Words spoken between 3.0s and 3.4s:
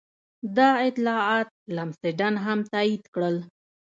کړل.